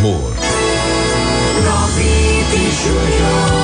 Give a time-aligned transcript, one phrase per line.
[0.00, 0.34] amor.
[1.62, 2.02] 9
[2.50, 3.60] de julho.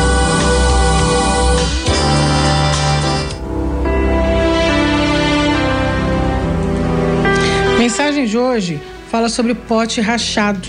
[7.78, 10.69] mensagem de hoje fala sobre pote rachado.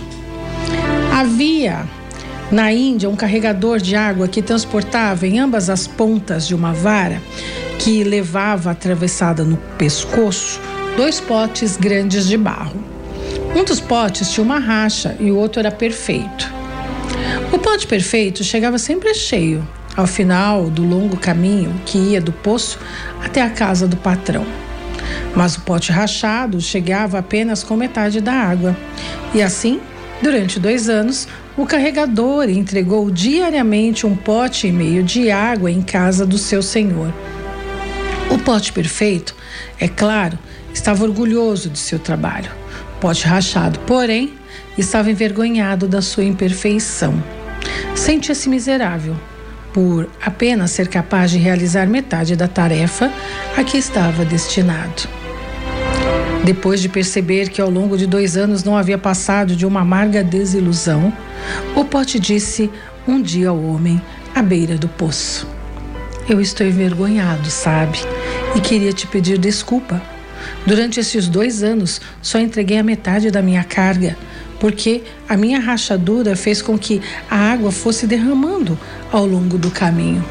[1.11, 1.85] Havia
[2.49, 7.21] na Índia um carregador de água que transportava em ambas as pontas de uma vara
[7.79, 10.61] que levava atravessada no pescoço
[10.95, 12.96] dois potes grandes de barro.
[13.57, 16.53] Um dos potes tinha uma racha e o outro era perfeito.
[17.51, 22.77] O pote perfeito chegava sempre cheio, ao final do longo caminho que ia do poço
[23.19, 24.45] até a casa do patrão.
[25.35, 28.77] Mas o pote rachado chegava apenas com metade da água.
[29.33, 29.81] E assim,
[30.21, 36.27] durante dois anos, o carregador entregou diariamente um pote e meio de água em casa
[36.27, 37.11] do seu senhor.
[38.29, 39.35] O pote perfeito,
[39.79, 40.37] é claro,
[40.71, 42.66] estava orgulhoso de seu trabalho.
[42.99, 44.33] Pote rachado, porém,
[44.77, 47.21] estava envergonhado da sua imperfeição.
[47.95, 49.15] Sentia-se miserável
[49.73, 53.11] por apenas ser capaz de realizar metade da tarefa
[53.55, 55.07] a que estava destinado.
[56.43, 60.23] Depois de perceber que ao longo de dois anos não havia passado de uma amarga
[60.23, 61.13] desilusão,
[61.75, 62.71] o pote disse
[63.07, 64.01] um dia ao homem
[64.33, 65.47] à beira do poço:
[66.27, 67.99] Eu estou envergonhado, sabe?
[68.55, 70.01] E queria te pedir desculpa.
[70.65, 74.17] Durante esses dois anos, só entreguei a metade da minha carga,
[74.59, 78.77] porque a minha rachadura fez com que a água fosse derramando
[79.11, 80.23] ao longo do caminho.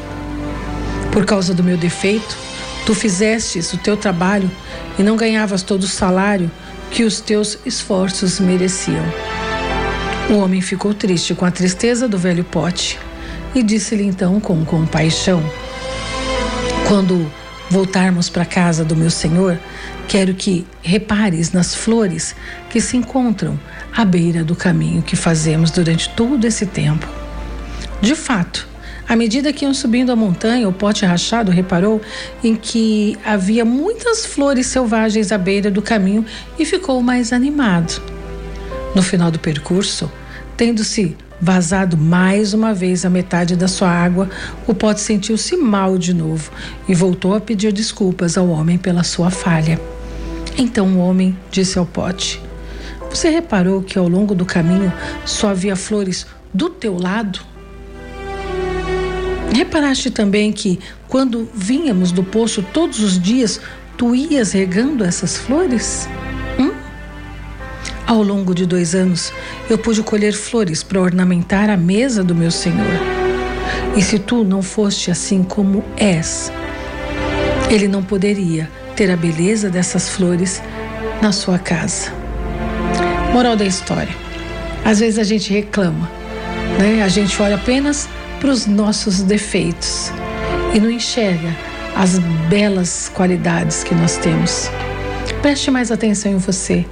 [1.11, 2.37] Por causa do meu defeito,
[2.85, 4.49] tu fizestes o teu trabalho
[4.99, 6.51] e não ganhavas todo o salário
[6.91, 9.03] que os teus esforços mereciam.
[10.29, 12.99] O homem ficou triste com a tristeza do velho pote
[13.55, 15.41] e disse-lhe então com compaixão:
[16.87, 17.31] Quando
[17.69, 19.59] voltarmos para a casa do meu senhor,
[20.07, 22.35] quero que repares nas flores
[22.69, 23.59] que se encontram
[23.95, 27.07] à beira do caminho que fazemos durante todo esse tempo.
[28.01, 28.67] De fato,
[29.07, 32.01] à medida que iam subindo a montanha, o pote rachado reparou
[32.43, 36.25] em que havia muitas flores selvagens à beira do caminho
[36.57, 38.01] e ficou mais animado.
[38.95, 40.11] No final do percurso,
[40.55, 44.29] tendo-se vazado mais uma vez a metade da sua água,
[44.65, 46.51] o pote sentiu-se mal de novo
[46.87, 49.79] e voltou a pedir desculpas ao homem pela sua falha.
[50.57, 52.41] Então o homem disse ao pote:
[53.09, 54.91] Você reparou que ao longo do caminho
[55.23, 57.39] só havia flores do teu lado?
[59.53, 63.61] Reparaste também que, quando vínhamos do poço todos os dias,
[63.97, 66.09] tu ias regando essas flores?
[66.59, 66.71] Hum?
[68.05, 69.31] Ao longo de dois anos,
[69.69, 72.99] eu pude colher flores para ornamentar a mesa do meu Senhor.
[73.95, 76.51] E se tu não foste assim como és,
[77.69, 80.61] ele não poderia ter a beleza dessas flores
[81.21, 82.11] na sua casa.
[83.31, 84.13] Moral da história:
[84.83, 86.09] às vezes a gente reclama,
[86.79, 87.03] né?
[87.03, 88.09] A gente olha apenas
[88.39, 90.11] para os nossos defeitos
[90.73, 91.55] e não enxerga
[91.95, 92.19] as
[92.49, 94.69] belas qualidades que nós temos.
[95.41, 96.85] Preste mais atenção em você.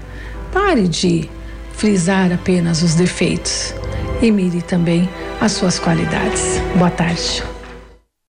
[0.53, 1.29] Pare de
[1.73, 3.73] frisar apenas os defeitos
[4.21, 5.09] e mire também
[5.41, 6.61] as suas qualidades.
[6.77, 7.54] Boa tarde.